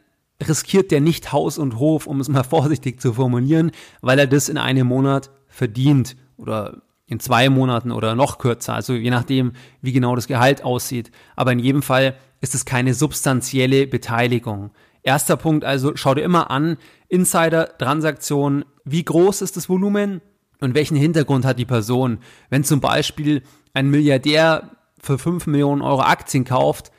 riskiert 0.45 0.91
der 0.91 1.01
nicht 1.01 1.31
Haus 1.31 1.57
und 1.57 1.79
Hof, 1.79 2.09
um 2.09 2.19
es 2.19 2.29
mal 2.29 2.43
vorsichtig 2.51 3.01
zu 3.01 3.13
formulieren, 3.13 3.71
weil 4.01 4.19
er 4.19 4.27
das 4.27 4.49
in 4.49 4.59
einem 4.59 4.89
Monat 4.89 5.31
verdient 5.47 6.17
oder 6.37 6.83
in 7.07 7.21
zwei 7.21 7.49
Monaten 7.49 7.93
oder 7.93 8.17
noch 8.17 8.39
kürzer, 8.39 8.75
also 8.75 8.95
je 8.95 9.11
nachdem, 9.11 9.53
wie 9.83 9.93
genau 9.93 10.17
das 10.17 10.27
Gehalt 10.27 10.65
aussieht. 10.65 11.13
Aber 11.37 11.53
in 11.53 11.61
jedem 11.61 11.83
Fall 11.83 12.17
ist 12.41 12.57
es 12.57 12.65
keine 12.65 12.93
substanzielle 12.93 13.87
Beteiligung. 13.87 14.73
Erster 15.05 15.37
Punkt 15.37 15.65
also, 15.65 15.93
schau 15.95 16.15
dir 16.15 16.23
immer 16.23 16.51
an, 16.51 16.77
Insider-Transaktionen, 17.09 18.65
wie 18.91 19.05
groß 19.05 19.43
ist 19.43 19.57
das 19.57 19.69
Volumen 19.69 20.21
und 20.61 20.75
welchen 20.75 20.97
Hintergrund 20.97 21.45
hat 21.45 21.59
die 21.59 21.65
Person. 21.65 22.19
Wenn 22.51 22.65
zum 22.65 22.81
Beispiel 22.81 23.43
ein 23.75 23.91
Milliardär 23.91 24.77
für 25.01 25.19
5 25.19 25.47
Millionen 25.47 25.83
Euro 25.83 26.01
Aktien 26.01 26.45
kauft, 26.45 26.91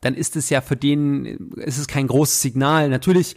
dann 0.00 0.14
ist 0.14 0.36
es 0.36 0.48
ja 0.50 0.60
für 0.60 0.76
den, 0.76 1.50
ist 1.56 1.78
es 1.78 1.88
kein 1.88 2.06
großes 2.06 2.40
Signal. 2.40 2.88
Natürlich 2.88 3.36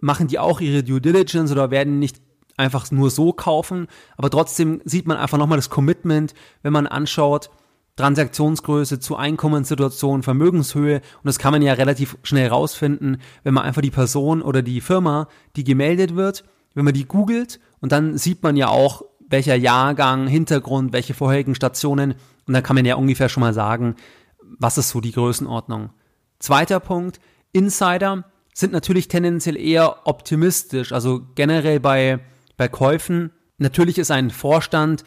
machen 0.00 0.26
die 0.26 0.38
auch 0.38 0.60
ihre 0.60 0.82
Due 0.82 1.00
Diligence 1.00 1.52
oder 1.52 1.70
werden 1.70 1.98
nicht 1.98 2.20
einfach 2.56 2.90
nur 2.90 3.10
so 3.10 3.32
kaufen, 3.32 3.86
aber 4.16 4.30
trotzdem 4.30 4.80
sieht 4.84 5.06
man 5.06 5.16
einfach 5.16 5.38
nochmal 5.38 5.58
das 5.58 5.70
Commitment, 5.70 6.34
wenn 6.62 6.72
man 6.72 6.86
anschaut, 6.86 7.50
Transaktionsgröße 7.96 9.00
zu 9.00 9.16
Einkommenssituation, 9.16 10.22
Vermögenshöhe 10.22 10.96
und 10.96 11.24
das 11.24 11.38
kann 11.38 11.52
man 11.52 11.62
ja 11.62 11.74
relativ 11.74 12.16
schnell 12.22 12.48
rausfinden, 12.48 13.20
wenn 13.42 13.54
man 13.54 13.64
einfach 13.64 13.82
die 13.82 13.90
Person 13.90 14.42
oder 14.42 14.62
die 14.62 14.80
Firma, 14.80 15.28
die 15.56 15.64
gemeldet 15.64 16.14
wird, 16.16 16.44
wenn 16.74 16.84
man 16.84 16.94
die 16.94 17.06
googelt 17.06 17.60
und 17.80 17.92
dann 17.92 18.18
sieht 18.18 18.42
man 18.42 18.56
ja 18.56 18.68
auch, 18.68 19.02
welcher 19.28 19.54
Jahrgang, 19.54 20.26
Hintergrund, 20.26 20.92
welche 20.92 21.14
vorherigen 21.14 21.54
Stationen 21.54 22.14
und 22.46 22.54
dann 22.54 22.62
kann 22.62 22.76
man 22.76 22.84
ja 22.84 22.96
ungefähr 22.96 23.28
schon 23.28 23.40
mal 23.40 23.54
sagen, 23.54 23.96
was 24.58 24.78
ist 24.78 24.90
so 24.90 25.00
die 25.00 25.12
Größenordnung. 25.12 25.90
Zweiter 26.38 26.80
Punkt, 26.80 27.20
Insider 27.52 28.24
sind 28.52 28.72
natürlich 28.72 29.08
tendenziell 29.08 29.56
eher 29.56 30.06
optimistisch, 30.06 30.92
also 30.92 31.22
generell 31.34 31.80
bei, 31.80 32.20
bei 32.56 32.68
Käufen. 32.68 33.30
Natürlich 33.58 33.98
ist 33.98 34.10
ein 34.10 34.30
Vorstand 34.30 35.04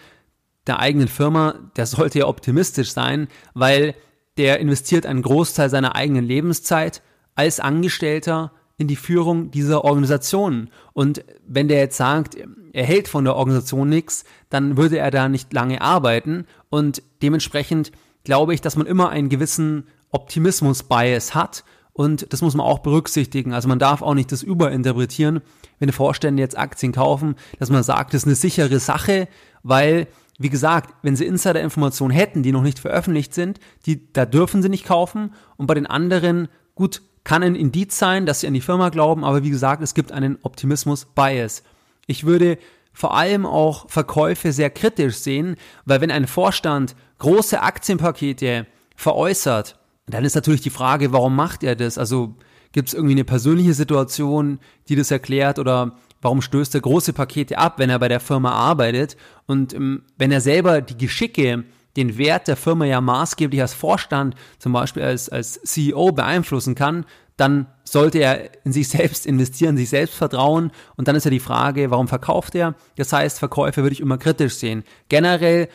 der 0.65 0.79
eigenen 0.79 1.07
Firma, 1.07 1.55
der 1.75 1.85
sollte 1.85 2.19
ja 2.19 2.25
optimistisch 2.25 2.91
sein, 2.91 3.27
weil 3.53 3.95
der 4.37 4.59
investiert 4.59 5.05
einen 5.05 5.21
Großteil 5.21 5.69
seiner 5.69 5.95
eigenen 5.95 6.25
Lebenszeit 6.25 7.01
als 7.35 7.59
Angestellter 7.59 8.51
in 8.77 8.87
die 8.87 8.95
Führung 8.95 9.51
dieser 9.51 9.83
Organisation. 9.85 10.69
Und 10.93 11.23
wenn 11.47 11.67
der 11.67 11.79
jetzt 11.79 11.97
sagt, 11.97 12.35
er 12.73 12.83
hält 12.83 13.07
von 13.07 13.23
der 13.23 13.35
Organisation 13.35 13.87
nichts, 13.87 14.25
dann 14.49 14.77
würde 14.77 14.97
er 14.97 15.11
da 15.11 15.29
nicht 15.29 15.53
lange 15.53 15.81
arbeiten. 15.81 16.45
Und 16.69 17.01
dementsprechend 17.21 17.91
glaube 18.23 18.53
ich, 18.53 18.61
dass 18.61 18.75
man 18.75 18.87
immer 18.87 19.09
einen 19.09 19.29
gewissen 19.29 19.87
Optimismus-Bias 20.11 21.35
hat. 21.35 21.63
Und 21.93 22.33
das 22.33 22.41
muss 22.41 22.55
man 22.55 22.65
auch 22.65 22.79
berücksichtigen. 22.79 23.53
Also 23.53 23.69
man 23.69 23.79
darf 23.79 24.01
auch 24.01 24.13
nicht 24.13 24.31
das 24.33 24.43
überinterpretieren, 24.43 25.41
wenn 25.79 25.91
Vorstände 25.93 26.41
jetzt 26.41 26.57
Aktien 26.57 26.91
kaufen, 26.91 27.35
dass 27.59 27.69
man 27.69 27.83
sagt, 27.83 28.13
das 28.13 28.23
ist 28.23 28.27
eine 28.27 28.35
sichere 28.35 28.79
Sache, 28.79 29.29
weil 29.63 30.07
wie 30.37 30.49
gesagt, 30.49 30.93
wenn 31.01 31.15
sie 31.15 31.25
Insider-Informationen 31.25 32.11
hätten, 32.11 32.43
die 32.43 32.51
noch 32.51 32.61
nicht 32.61 32.79
veröffentlicht 32.79 33.33
sind, 33.33 33.59
die, 33.85 34.11
da 34.11 34.25
dürfen 34.25 34.61
sie 34.61 34.67
nicht 34.67 34.85
kaufen. 34.85 35.33
Und 35.55 35.67
bei 35.67 35.73
den 35.73 35.85
anderen, 35.85 36.49
gut, 36.75 37.01
kann 37.25 37.43
ein 37.43 37.55
Indiz 37.55 37.99
sein, 37.99 38.25
dass 38.25 38.39
sie 38.39 38.47
an 38.47 38.53
die 38.53 38.61
Firma 38.61 38.87
glauben, 38.87 39.25
aber 39.25 39.43
wie 39.43 39.49
gesagt, 39.49 39.83
es 39.83 39.93
gibt 39.93 40.13
einen 40.13 40.37
Optimismus-Bias. 40.41 41.63
Ich 42.07 42.25
würde 42.25 42.57
vor 42.93 43.17
allem 43.17 43.45
auch 43.45 43.89
Verkäufe 43.89 44.53
sehr 44.53 44.69
kritisch 44.69 45.17
sehen, 45.17 45.57
weil 45.83 45.99
wenn 45.99 46.11
ein 46.11 46.27
Vorstand 46.27 46.95
große 47.19 47.61
Aktienpakete 47.61 48.67
veräußert, 48.95 49.77
dann 50.07 50.23
ist 50.23 50.35
natürlich 50.35 50.61
die 50.61 50.69
Frage, 50.69 51.11
warum 51.11 51.35
macht 51.35 51.63
er 51.63 51.75
das? 51.75 51.97
Also 51.97 52.35
gibt 52.71 52.87
es 52.87 52.93
irgendwie 52.93 53.15
eine 53.15 53.25
persönliche 53.25 53.73
Situation, 53.73 54.59
die 54.87 54.95
das 54.95 55.11
erklärt 55.11 55.59
oder 55.59 55.97
Warum 56.25 56.41
stößt 56.41 56.73
er 56.73 56.81
große 56.81 57.13
Pakete 57.13 57.59
ab, 57.59 57.77
wenn 57.77 57.91
er 57.91 57.99
bei 57.99 58.07
der 58.07 58.19
Firma 58.19 58.49
arbeitet? 58.49 59.15
Und 59.45 59.75
ähm, 59.75 60.01
wenn 60.17 60.31
er 60.31 60.41
selber 60.41 60.81
die 60.81 60.97
Geschicke, 60.97 61.65
den 61.95 62.17
Wert 62.17 62.47
der 62.47 62.57
Firma 62.57 62.85
ja 62.85 63.01
maßgeblich 63.01 63.61
als 63.61 63.73
Vorstand, 63.73 64.35
zum 64.59 64.73
Beispiel 64.73 65.03
als, 65.03 65.29
als 65.29 65.61
CEO 65.63 66.11
beeinflussen 66.11 66.75
kann, 66.75 67.05
dann 67.37 67.67
sollte 67.83 68.19
er 68.19 68.65
in 68.65 68.71
sich 68.71 68.87
selbst 68.89 69.25
investieren, 69.25 69.77
sich 69.77 69.89
selbst 69.89 70.15
vertrauen. 70.15 70.71
Und 70.95 71.07
dann 71.07 71.15
ist 71.15 71.25
ja 71.25 71.31
die 71.31 71.39
Frage, 71.39 71.91
warum 71.91 72.07
verkauft 72.07 72.55
er? 72.55 72.75
Das 72.97 73.11
heißt, 73.11 73.39
Verkäufe 73.39 73.81
würde 73.81 73.93
ich 73.93 74.01
immer 74.01 74.17
kritisch 74.17 74.55
sehen. 74.55 74.83
Generell 75.09 75.69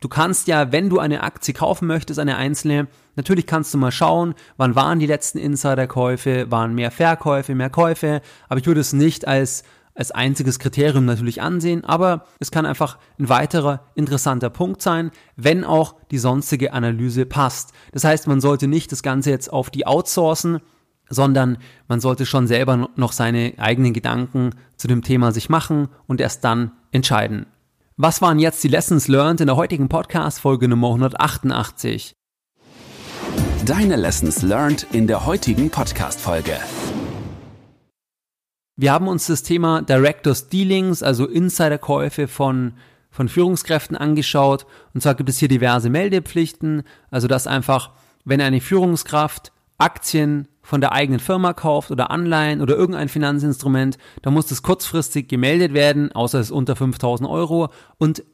Du 0.00 0.08
kannst 0.08 0.46
ja, 0.46 0.72
wenn 0.72 0.90
du 0.90 0.98
eine 0.98 1.22
Aktie 1.22 1.54
kaufen 1.54 1.88
möchtest, 1.88 2.20
eine 2.20 2.36
einzelne, 2.36 2.86
natürlich 3.14 3.46
kannst 3.46 3.72
du 3.72 3.78
mal 3.78 3.90
schauen, 3.90 4.34
wann 4.58 4.76
waren 4.76 4.98
die 4.98 5.06
letzten 5.06 5.38
Insiderkäufe, 5.38 6.50
waren 6.50 6.74
mehr 6.74 6.90
Verkäufe, 6.90 7.54
mehr 7.54 7.70
Käufe, 7.70 8.20
aber 8.48 8.60
ich 8.60 8.66
würde 8.66 8.82
es 8.82 8.92
nicht 8.92 9.26
als 9.26 9.64
als 9.96 10.10
einziges 10.12 10.58
Kriterium 10.58 11.04
natürlich 11.04 11.42
ansehen, 11.42 11.84
aber 11.84 12.26
es 12.38 12.50
kann 12.50 12.66
einfach 12.66 12.98
ein 13.18 13.28
weiterer 13.28 13.80
interessanter 13.94 14.50
Punkt 14.50 14.82
sein, 14.82 15.10
wenn 15.36 15.64
auch 15.64 15.96
die 16.10 16.18
sonstige 16.18 16.72
Analyse 16.72 17.26
passt. 17.26 17.72
Das 17.92 18.04
heißt, 18.04 18.26
man 18.26 18.40
sollte 18.40 18.68
nicht 18.68 18.92
das 18.92 19.02
Ganze 19.02 19.30
jetzt 19.30 19.52
auf 19.52 19.70
die 19.70 19.86
outsourcen, 19.86 20.60
sondern 21.08 21.58
man 21.88 22.00
sollte 22.00 22.26
schon 22.26 22.46
selber 22.46 22.90
noch 22.96 23.12
seine 23.12 23.54
eigenen 23.58 23.92
Gedanken 23.92 24.50
zu 24.76 24.88
dem 24.88 25.02
Thema 25.02 25.32
sich 25.32 25.48
machen 25.48 25.88
und 26.06 26.20
erst 26.20 26.44
dann 26.44 26.72
entscheiden. 26.92 27.46
Was 27.96 28.20
waren 28.20 28.38
jetzt 28.38 28.62
die 28.62 28.68
Lessons 28.68 29.08
learned 29.08 29.40
in 29.40 29.46
der 29.46 29.56
heutigen 29.56 29.88
Podcast 29.88 30.40
Folge 30.40 30.68
Nummer 30.68 30.88
188? 30.88 32.12
Deine 33.64 33.96
Lessons 33.96 34.42
learned 34.42 34.86
in 34.92 35.06
der 35.06 35.24
heutigen 35.24 35.70
Podcast 35.70 36.20
Folge. 36.20 36.58
Wir 38.78 38.92
haben 38.92 39.08
uns 39.08 39.26
das 39.26 39.42
Thema 39.42 39.80
Directors 39.80 40.50
Dealings, 40.50 41.02
also 41.02 41.26
Insiderkäufe 41.26 42.28
von, 42.28 42.74
von 43.10 43.30
Führungskräften 43.30 43.96
angeschaut. 43.96 44.66
Und 44.92 45.00
zwar 45.00 45.14
gibt 45.14 45.30
es 45.30 45.38
hier 45.38 45.48
diverse 45.48 45.88
Meldepflichten, 45.88 46.82
also 47.10 47.26
dass 47.26 47.46
einfach, 47.46 47.92
wenn 48.26 48.42
eine 48.42 48.60
Führungskraft 48.60 49.52
Aktien 49.78 50.48
von 50.60 50.82
der 50.82 50.92
eigenen 50.92 51.20
Firma 51.20 51.54
kauft 51.54 51.90
oder 51.90 52.10
Anleihen 52.10 52.60
oder 52.60 52.76
irgendein 52.76 53.08
Finanzinstrument, 53.08 53.96
dann 54.20 54.34
muss 54.34 54.46
das 54.46 54.62
kurzfristig 54.62 55.26
gemeldet 55.26 55.72
werden, 55.72 56.12
außer 56.12 56.38
es 56.38 56.48
ist 56.48 56.52
unter 56.52 56.76
5000 56.76 57.30
Euro. 57.30 57.70
Und 57.96 58.24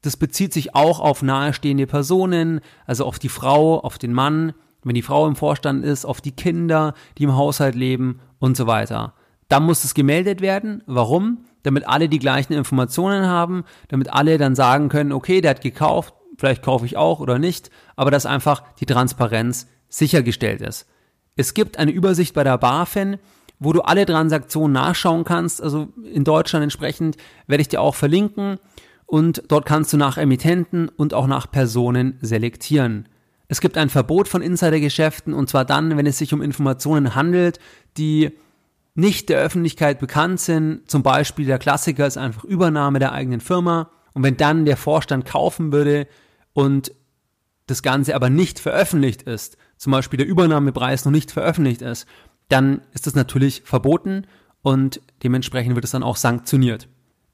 das 0.00 0.16
bezieht 0.16 0.54
sich 0.54 0.74
auch 0.74 1.00
auf 1.00 1.22
nahestehende 1.22 1.86
Personen, 1.86 2.60
also 2.86 3.04
auf 3.04 3.18
die 3.18 3.28
Frau, 3.28 3.78
auf 3.80 3.98
den 3.98 4.14
Mann, 4.14 4.54
wenn 4.84 4.94
die 4.94 5.02
Frau 5.02 5.26
im 5.26 5.36
Vorstand 5.36 5.84
ist, 5.84 6.06
auf 6.06 6.22
die 6.22 6.32
Kinder, 6.32 6.94
die 7.18 7.24
im 7.24 7.36
Haushalt 7.36 7.74
leben 7.74 8.20
und 8.38 8.56
so 8.56 8.66
weiter. 8.66 9.12
Dann 9.52 9.64
muss 9.64 9.84
es 9.84 9.92
gemeldet 9.92 10.40
werden. 10.40 10.82
Warum? 10.86 11.44
Damit 11.62 11.86
alle 11.86 12.08
die 12.08 12.18
gleichen 12.18 12.54
Informationen 12.54 13.26
haben, 13.26 13.64
damit 13.88 14.10
alle 14.10 14.38
dann 14.38 14.54
sagen 14.54 14.88
können, 14.88 15.12
okay, 15.12 15.42
der 15.42 15.50
hat 15.50 15.60
gekauft, 15.60 16.14
vielleicht 16.38 16.62
kaufe 16.62 16.86
ich 16.86 16.96
auch 16.96 17.20
oder 17.20 17.38
nicht, 17.38 17.68
aber 17.94 18.10
dass 18.10 18.24
einfach 18.24 18.62
die 18.80 18.86
Transparenz 18.86 19.68
sichergestellt 19.90 20.62
ist. 20.62 20.86
Es 21.36 21.52
gibt 21.52 21.78
eine 21.78 21.90
Übersicht 21.90 22.32
bei 22.32 22.44
der 22.44 22.56
BaFin, 22.56 23.18
wo 23.58 23.74
du 23.74 23.82
alle 23.82 24.06
Transaktionen 24.06 24.72
nachschauen 24.72 25.24
kannst. 25.24 25.62
Also 25.62 25.88
in 26.02 26.24
Deutschland 26.24 26.62
entsprechend 26.62 27.18
werde 27.46 27.60
ich 27.60 27.68
dir 27.68 27.82
auch 27.82 27.94
verlinken. 27.94 28.58
und 29.04 29.42
dort 29.48 29.66
kannst 29.66 29.92
du 29.92 29.98
nach 29.98 30.16
Emittenten 30.16 30.88
und 30.88 31.12
auch 31.12 31.26
nach 31.26 31.50
Personen 31.50 32.16
selektieren. 32.22 33.06
Es 33.48 33.60
gibt 33.60 33.76
ein 33.76 33.90
Verbot 33.90 34.28
von 34.28 34.40
Insidergeschäften 34.40 35.34
und 35.34 35.50
zwar 35.50 35.66
dann, 35.66 35.98
wenn 35.98 36.06
es 36.06 36.16
sich 36.16 36.32
um 36.32 36.40
Informationen 36.40 37.14
handelt, 37.14 37.58
die 37.98 38.30
nicht 38.94 39.28
der 39.28 39.38
Öffentlichkeit 39.38 39.98
bekannt 39.98 40.40
sind. 40.40 40.90
Zum 40.90 41.02
Beispiel 41.02 41.46
der 41.46 41.58
Klassiker 41.58 42.06
ist 42.06 42.18
einfach 42.18 42.44
Übernahme 42.44 42.98
der 42.98 43.12
eigenen 43.12 43.40
Firma. 43.40 43.90
Und 44.14 44.22
wenn 44.22 44.36
dann 44.36 44.64
der 44.64 44.76
Vorstand 44.76 45.24
kaufen 45.24 45.72
würde 45.72 46.06
und 46.52 46.92
das 47.66 47.82
Ganze 47.82 48.14
aber 48.14 48.28
nicht 48.28 48.58
veröffentlicht 48.58 49.22
ist, 49.22 49.56
zum 49.78 49.92
Beispiel 49.92 50.18
der 50.18 50.26
Übernahmepreis 50.26 51.04
noch 51.04 51.12
nicht 51.12 51.30
veröffentlicht 51.30 51.80
ist, 51.82 52.06
dann 52.48 52.82
ist 52.92 53.06
das 53.06 53.14
natürlich 53.14 53.62
verboten 53.64 54.26
und 54.60 55.00
dementsprechend 55.22 55.74
wird 55.74 55.84
es 55.84 55.92
dann 55.92 56.02
auch 56.02 56.16
sanktioniert. 56.16 56.88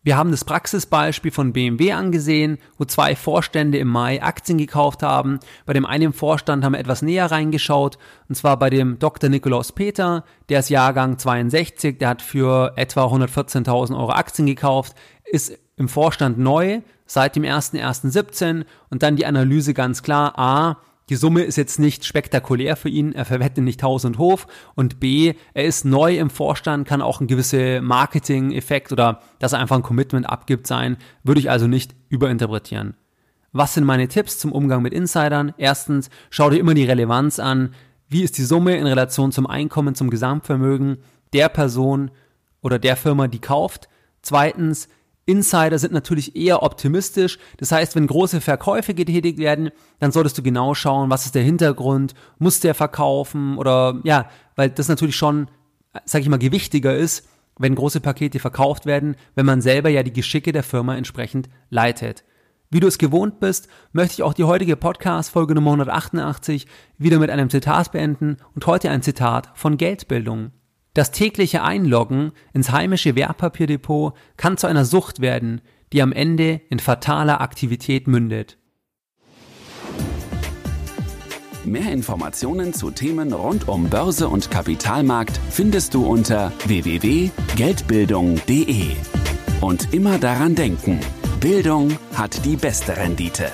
Wir 0.09 0.16
haben 0.16 0.31
das 0.31 0.47
Praxisbeispiel 0.47 1.31
von 1.31 1.53
BMW 1.53 1.92
angesehen, 1.92 2.57
wo 2.79 2.87
zwei 2.87 3.14
Vorstände 3.14 3.77
im 3.77 3.88
Mai 3.88 4.23
Aktien 4.23 4.57
gekauft 4.57 5.03
haben. 5.03 5.38
Bei 5.66 5.75
dem 5.75 5.85
einen 5.85 6.14
Vorstand 6.14 6.64
haben 6.64 6.73
wir 6.73 6.79
etwas 6.79 7.03
näher 7.03 7.31
reingeschaut, 7.31 7.99
und 8.27 8.35
zwar 8.35 8.59
bei 8.59 8.71
dem 8.71 8.99
Dr. 8.99 9.29
Nikolaus 9.29 9.73
Peter, 9.73 10.25
der 10.49 10.61
ist 10.61 10.71
Jahrgang 10.71 11.18
62, 11.18 11.99
der 11.99 12.09
hat 12.09 12.23
für 12.23 12.73
etwa 12.77 13.05
114.000 13.05 13.99
Euro 13.99 14.12
Aktien 14.12 14.47
gekauft, 14.47 14.94
ist 15.27 15.59
im 15.77 15.90
Vorstand 15.90 16.38
neu 16.38 16.81
seit 17.05 17.37
dem 17.37 17.42
01.01.17 17.42 18.64
und 18.88 19.03
dann 19.03 19.16
die 19.16 19.27
Analyse 19.27 19.75
ganz 19.75 20.03
klar, 20.03 20.38
a, 20.38 20.79
die 21.09 21.16
Summe 21.16 21.42
ist 21.42 21.57
jetzt 21.57 21.79
nicht 21.79 22.05
spektakulär 22.05 22.77
für 22.77 22.88
ihn, 22.88 23.12
er 23.12 23.25
verwettet 23.25 23.64
nicht 23.64 23.83
Haus 23.83 24.05
und 24.05 24.18
Hof 24.18 24.47
und 24.75 25.01
B, 25.01 25.35
er 25.55 25.64
ist 25.64 25.85
neu 25.85 26.18
im 26.18 26.31
Vorstand, 26.31 26.87
kann 26.87 27.03
auch 27.03 27.21
ein 27.21 27.27
gewisser 27.27 27.81
Marketing-Effekt 27.81 28.92
oder 28.92 29.21
dass 29.38 29.53
er 29.53 29.61
einfach 29.61 29.77
ein 29.77 29.83
Commitment 29.83 30.29
abgibt 30.29 30.66
sein, 30.66 30.97
würde 31.23 31.40
ich 31.40 31.51
also 31.51 31.66
nicht 31.66 31.94
überinterpretieren. 32.09 32.94
Was 33.53 33.75
sind 33.75 33.85
meine 33.85 34.09
Tipps 34.09 34.38
zum 34.38 34.53
Umgang 34.53 34.83
mit 34.83 34.92
Insidern? 34.92 35.55
Erstens, 35.57 36.11
schau 36.29 36.51
dir 36.51 36.59
immer 36.59 36.75
die 36.75 36.85
Relevanz 36.85 37.38
an. 37.38 37.75
Wie 38.09 38.23
ist 38.23 38.37
die 38.37 38.44
Summe 38.44 38.77
in 38.77 38.87
Relation 38.87 39.33
zum 39.33 39.47
Einkommen, 39.47 39.94
zum 39.94 40.11
Gesamtvermögen 40.11 40.99
der 41.33 41.49
Person 41.49 42.11
oder 42.61 42.79
der 42.79 42.97
Firma, 42.97 43.27
die 43.27 43.40
kauft? 43.40 43.88
Zweitens, 44.21 44.88
Insider 45.29 45.79
sind 45.79 45.93
natürlich 45.93 46.35
eher 46.35 46.62
optimistisch. 46.62 47.38
Das 47.59 47.71
heißt, 47.71 47.95
wenn 47.95 48.07
große 48.07 48.41
Verkäufe 48.41 48.95
getätigt 48.95 49.38
werden, 49.38 49.71
dann 49.99 50.11
solltest 50.11 50.38
du 50.38 50.43
genau 50.43 50.73
schauen, 50.73 51.11
was 51.11 51.27
ist 51.27 51.35
der 51.35 51.43
Hintergrund, 51.43 52.14
muss 52.38 52.61
der 52.61 52.75
verkaufen 52.75 53.59
oder 53.59 54.01
ja, 54.05 54.31
weil 54.57 54.71
das 54.71 54.88
natürlich 54.88 55.17
schon, 55.17 55.49
sag 56.07 56.23
ich 56.23 56.31
mal, 56.31 56.38
gewichtiger 56.38 56.97
ist, 56.97 57.29
wenn 57.59 57.75
große 57.75 58.01
Pakete 58.01 58.38
verkauft 58.38 58.87
werden, 58.87 59.17
wenn 59.35 59.45
man 59.45 59.61
selber 59.61 59.91
ja 59.91 60.03
die 60.03 60.14
Geschicke 60.14 60.53
der 60.53 60.62
Firma 60.62 60.97
entsprechend 60.97 61.51
leitet. 61.69 62.25
Wie 62.71 62.81
du 62.81 62.87
es 62.87 62.97
gewohnt 62.97 63.38
bist, 63.38 63.69
möchte 63.93 64.14
ich 64.14 64.23
auch 64.23 64.35
die 64.35 64.45
heutige 64.45 64.77
Podcast-Folge 64.77 65.55
Nummer 65.55 65.73
188 65.73 66.67
wieder 66.97 67.19
mit 67.19 67.29
einem 67.29 67.51
Zitat 67.51 67.93
beenden 67.93 68.38
und 68.55 68.67
heute 68.67 68.88
ein 68.88 69.03
Zitat 69.03 69.51
von 69.55 69.77
Geldbildung. 69.77 70.53
Das 70.94 71.11
tägliche 71.11 71.62
Einloggen 71.62 72.33
ins 72.53 72.72
heimische 72.72 73.14
Wertpapierdepot 73.14 74.14
kann 74.37 74.57
zu 74.57 74.66
einer 74.66 74.85
Sucht 74.85 75.20
werden, 75.20 75.61
die 75.92 76.03
am 76.03 76.12
Ende 76.12 76.61
in 76.70 76.79
fataler 76.79 77.40
Aktivität 77.40 78.09
mündet. 78.09 78.59
Mehr 81.64 81.92
Informationen 81.92 82.72
zu 82.72 82.90
Themen 82.90 83.33
rund 83.33 83.68
um 83.68 83.90
Börse 83.90 84.29
und 84.29 84.51
Kapitalmarkt 84.51 85.38
findest 85.51 85.94
du 85.94 86.07
unter 86.07 86.53
www.geldbildung.de. 86.64 88.96
Und 89.61 89.92
immer 89.92 90.18
daran 90.18 90.55
denken, 90.55 91.01
Bildung 91.40 91.98
hat 92.14 92.44
die 92.44 92.57
beste 92.57 92.96
Rendite. 92.96 93.51